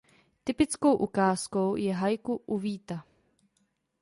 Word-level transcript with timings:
Typickou 0.43 0.95
ukázkou 0.97 1.75
je 1.75 1.93
haiku 1.93 2.41
"U 2.45 2.57
Víta". 2.57 3.05